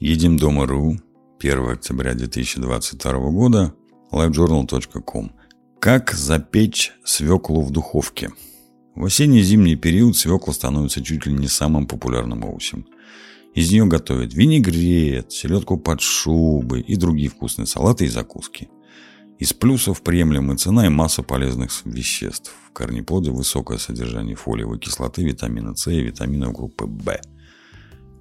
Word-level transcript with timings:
Едим 0.00 0.36
дома.ру, 0.36 0.96
1 1.40 1.70
октября 1.70 2.14
2022 2.14 3.30
года, 3.30 3.74
livejournal.com. 4.12 5.32
Как 5.80 6.12
запечь 6.12 6.92
свеклу 7.04 7.62
в 7.62 7.72
духовке? 7.72 8.30
В 8.94 9.04
осенне-зимний 9.04 9.74
период 9.74 10.16
свекла 10.16 10.52
становится 10.52 11.02
чуть 11.02 11.26
ли 11.26 11.32
не 11.32 11.48
самым 11.48 11.88
популярным 11.88 12.44
овощем. 12.44 12.86
Из 13.56 13.72
нее 13.72 13.86
готовят 13.86 14.34
винегрет, 14.34 15.32
селедку 15.32 15.76
под 15.76 16.00
шубой 16.00 16.80
и 16.82 16.94
другие 16.94 17.28
вкусные 17.28 17.66
салаты 17.66 18.04
и 18.04 18.08
закуски. 18.08 18.68
Из 19.40 19.52
плюсов 19.52 20.02
приемлемая 20.02 20.56
цена 20.58 20.86
и 20.86 20.90
масса 20.90 21.24
полезных 21.24 21.72
веществ. 21.84 22.52
В 22.68 22.72
корнеплоде 22.72 23.32
высокое 23.32 23.78
содержание 23.78 24.36
фолиевой 24.36 24.78
кислоты, 24.78 25.24
витамина 25.24 25.74
С 25.74 25.90
и 25.90 26.00
витаминов 26.00 26.52
группы 26.52 26.84
В. 26.86 27.20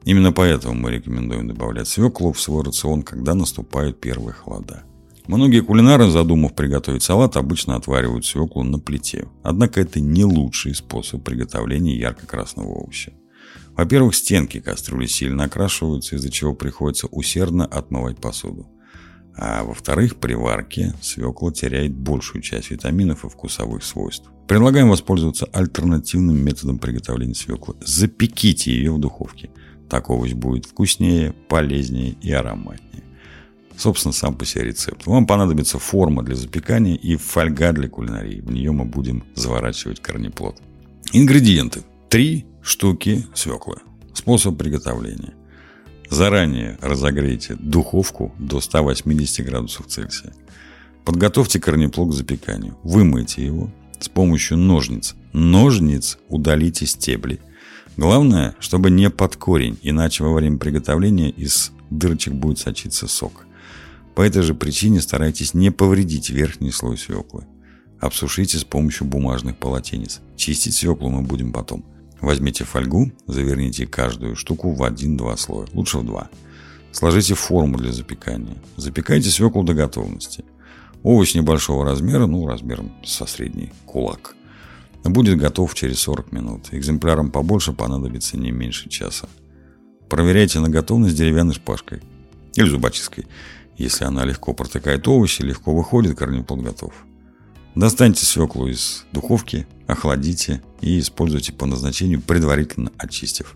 Именно 0.08 0.32
поэтому 0.32 0.74
мы 0.74 0.92
рекомендуем 0.92 1.50
добавлять 1.50 1.90
свеклу 1.90 2.32
в 2.32 2.40
свой 2.40 2.64
рацион, 2.64 3.04
когда 3.04 3.36
наступают 3.36 4.00
первые 4.00 4.34
холода. 4.34 4.84
Многие 5.28 5.60
кулинары, 5.60 6.10
задумав 6.10 6.56
приготовить 6.56 7.04
салат, 7.04 7.36
обычно 7.36 7.76
отваривают 7.76 8.26
свеклу 8.26 8.64
на 8.64 8.80
плите. 8.80 9.28
Однако 9.44 9.82
это 9.82 10.00
не 10.00 10.24
лучший 10.24 10.76
способ 10.76 11.26
приготовления 11.26 11.98
ярко-красного 11.98 12.84
овоща. 12.84 13.12
Во-первых, 13.76 14.16
стенки 14.16 14.62
кастрюли 14.62 15.08
сильно 15.08 15.44
окрашиваются, 15.44 16.16
из-за 16.16 16.32
чего 16.32 16.54
приходится 16.54 17.08
усердно 17.08 17.66
отмывать 17.66 18.22
посуду. 18.22 18.66
А 19.36 19.66
во-вторых, 19.66 20.16
при 20.16 20.36
варке 20.36 20.94
свекла 21.02 21.52
теряет 21.52 21.94
большую 21.94 22.42
часть 22.42 22.72
витаминов 22.72 23.26
и 23.26 23.30
вкусовых 23.30 23.84
свойств. 23.84 24.30
Предлагаем 24.48 24.88
воспользоваться 24.88 25.50
альтернативным 25.52 26.38
методом 26.38 26.80
приготовления 26.80 27.36
свеклы. 27.36 27.76
Запеките 27.82 28.72
ее 28.72 28.94
в 28.94 29.00
духовке– 29.00 29.50
так 29.90 30.10
овощ 30.10 30.34
будет 30.34 30.66
вкуснее, 30.66 31.34
полезнее 31.48 32.16
и 32.22 32.32
ароматнее. 32.32 33.04
Собственно, 33.78 34.12
сам 34.12 34.36
по 34.36 34.44
себе 34.44 34.66
рецепт. 34.66 35.06
Вам 35.06 35.28
понадобится 35.28 35.78
форма 35.78 36.24
для 36.24 36.36
запекания 36.36 36.96
и 36.96 37.16
фольга 37.16 37.72
для 37.74 37.88
кулинарии. 37.88 38.42
В 38.42 38.52
нее 38.52 38.72
мы 38.72 38.86
будем 38.86 39.24
заворачивать 39.36 40.02
корнеплод. 40.02 40.58
Ингредиенты. 41.14 41.84
Три 42.10 42.46
штуки 42.62 43.26
свеклы. 43.36 43.78
Способ 44.14 44.58
приготовления. 44.58 45.36
Заранее 46.10 46.78
разогрейте 46.82 47.56
духовку 47.56 48.34
до 48.40 48.62
180 48.62 49.46
градусов 49.46 49.88
Цельсия. 49.88 50.34
Подготовьте 51.06 51.60
корнеплод 51.60 52.10
к 52.10 52.14
запеканию. 52.14 52.78
Вымойте 52.82 53.46
его 53.46 53.72
с 54.00 54.10
помощью 54.10 54.58
ножниц. 54.58 55.16
Ножниц 55.34 56.18
удалите 56.30 56.86
стебли 56.86 57.40
Главное, 57.98 58.56
чтобы 58.60 58.92
не 58.92 59.10
под 59.10 59.38
корень, 59.38 59.80
иначе 59.82 60.24
во 60.24 60.32
время 60.32 60.60
приготовления 60.60 61.32
из 61.32 61.72
дырочек 61.90 62.32
будет 62.34 62.60
сочиться 62.60 63.08
сок. 63.08 63.48
По 64.14 64.22
этой 64.22 64.44
же 64.44 64.54
причине 64.54 65.02
старайтесь 65.02 65.56
не 65.56 65.72
повредить 65.72 66.30
верхний 66.30 66.70
слой 66.70 67.00
свеклы. 67.00 67.46
Обсушите 68.00 68.60
с 68.60 68.64
помощью 68.64 69.08
бумажных 69.08 69.58
полотенец. 69.58 70.22
Чистить 70.36 70.76
свеклу 70.76 71.10
мы 71.10 71.24
будем 71.24 71.52
потом. 71.52 71.84
Возьмите 72.22 72.66
фольгу, 72.66 73.12
заверните 73.26 73.88
каждую 73.88 74.36
штуку 74.36 74.74
в 74.74 74.84
один-два 74.84 75.36
слоя, 75.36 75.68
лучше 75.74 75.98
в 75.98 76.06
два. 76.06 76.30
Сложите 76.92 77.34
форму 77.34 77.80
для 77.80 77.92
запекания. 77.92 78.58
Запекайте 78.76 79.32
свеклу 79.32 79.64
до 79.64 79.74
готовности. 79.74 80.46
Овощ 81.02 81.34
небольшого 81.34 81.84
размера, 81.84 82.28
ну, 82.28 82.46
размером 82.46 82.92
со 83.04 83.26
средний 83.26 83.72
кулак– 83.88 84.36
Будет 85.04 85.38
готов 85.38 85.74
через 85.74 86.00
40 86.00 86.32
минут. 86.32 86.68
Экземплярам 86.72 87.32
побольше 87.32 87.74
понадобится 87.74 88.38
не 88.38 88.52
меньше 88.52 88.90
часа. 88.90 89.30
Проверяйте 90.10 90.60
на 90.60 90.70
готовность 90.70 91.16
деревянной 91.16 91.54
шпажкой 91.54 92.02
или 92.56 92.68
зубочисткой. 92.68 93.28
Если 93.78 94.06
она 94.06 94.26
легко 94.26 94.54
протыкает 94.54 95.08
овощи, 95.08 95.42
легко 95.44 95.74
выходит, 95.76 96.18
корнеплод 96.18 96.62
готов. 96.62 96.94
Достаньте 97.76 98.26
свеклу 98.26 98.68
из 98.68 99.06
духовки, 99.12 99.68
охладите 99.86 100.64
и 100.82 101.00
используйте 101.00 101.54
по 101.54 101.68
назначению, 101.68 102.22
предварительно 102.22 102.92
очистив. 102.98 103.56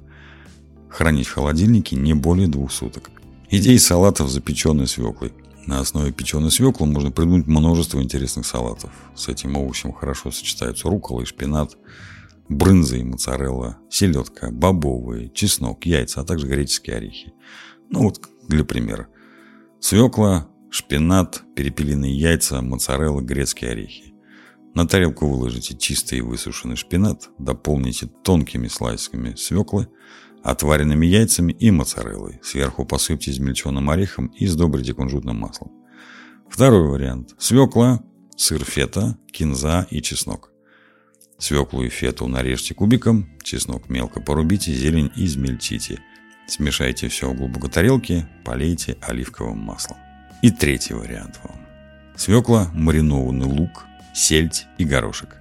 Хранить 0.89 1.27
в 1.27 1.33
холодильнике 1.33 1.95
не 1.95 2.13
более 2.13 2.47
двух 2.47 2.71
суток. 2.71 3.09
Идеи 3.49 3.77
салатов 3.77 4.29
с 4.29 4.33
запеченной 4.33 4.87
свеклой. 4.87 5.33
На 5.67 5.79
основе 5.79 6.11
печеной 6.11 6.51
свеклы 6.51 6.87
можно 6.87 7.11
придумать 7.11 7.45
множество 7.45 8.01
интересных 8.01 8.45
салатов. 8.45 8.91
С 9.15 9.27
этим 9.27 9.55
овощем 9.55 9.93
хорошо 9.93 10.31
сочетаются 10.31 10.89
руккола 10.89 11.21
и 11.21 11.25
шпинат, 11.25 11.77
брынза 12.49 12.97
и 12.97 13.03
моцарелла, 13.03 13.77
селедка, 13.89 14.49
бобовые, 14.51 15.29
чеснок, 15.29 15.85
яйца, 15.85 16.21
а 16.21 16.25
также 16.25 16.47
греческие 16.47 16.97
орехи. 16.97 17.33
Ну 17.89 18.03
вот 18.03 18.27
для 18.47 18.65
примера. 18.65 19.07
Свекла, 19.79 20.47
шпинат, 20.71 21.43
перепелиные 21.55 22.17
яйца, 22.17 22.61
моцарелла, 22.61 23.21
грецкие 23.21 23.71
орехи. 23.71 24.13
На 24.73 24.87
тарелку 24.87 25.27
выложите 25.27 25.77
чистый 25.77 26.19
и 26.19 26.21
высушенный 26.21 26.77
шпинат, 26.77 27.29
дополните 27.37 28.07
тонкими 28.07 28.67
слайсами 28.67 29.35
свеклы– 29.35 29.87
отваренными 30.43 31.05
яйцами 31.05 31.51
и 31.53 31.71
моцареллой. 31.71 32.39
Сверху 32.43 32.85
посыпьте 32.85 33.31
измельченным 33.31 33.89
орехом 33.89 34.27
и 34.27 34.47
сдобрите 34.47 34.93
кунжутным 34.93 35.37
маслом. 35.37 35.71
Второй 36.49 36.87
вариант. 36.87 37.35
Свекла, 37.37 38.03
сыр 38.35 38.63
фета, 38.63 39.17
кинза 39.31 39.87
и 39.89 40.01
чеснок. 40.01 40.51
Свеклу 41.37 41.83
и 41.83 41.89
фету 41.89 42.27
нарежьте 42.27 42.75
кубиком, 42.75 43.29
чеснок 43.41 43.89
мелко 43.89 44.21
порубите, 44.21 44.73
зелень 44.73 45.11
измельчите. 45.15 45.99
Смешайте 46.47 47.07
все 47.07 47.31
в 47.31 47.35
глубокой 47.35 47.69
тарелке, 47.69 48.27
полейте 48.43 48.97
оливковым 49.01 49.57
маслом. 49.57 49.97
И 50.41 50.51
третий 50.51 50.93
вариант 50.93 51.39
вам. 51.43 51.55
Свекла, 52.15 52.69
маринованный 52.73 53.45
лук, 53.45 53.85
сельдь 54.13 54.65
и 54.77 54.85
горошек. 54.85 55.37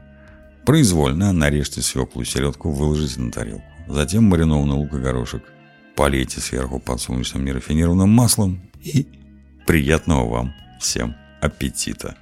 Произвольно 0.65 1.33
нарежьте 1.33 1.83
свеклу 1.83 2.23
и 2.23 2.25
селедку, 2.25 2.71
выложите 2.71 3.21
на 3.21 3.33
тарелку. 3.33 3.70
Затем 3.91 4.25
маринованный 4.25 4.75
лук 4.75 4.95
и 4.95 4.99
горошек. 4.99 5.43
Полейте 5.97 6.41
сверху 6.41 6.79
подсолнечным 6.79 7.45
нерафинированным 7.45 8.09
маслом 8.09 8.61
и 8.81 9.07
приятного 9.67 10.29
вам 10.31 10.55
всем 10.79 11.17
аппетита! 11.41 12.17